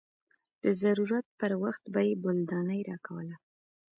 [0.63, 3.35] د ضرورت پر وخت به يې بولدانۍ راکوله.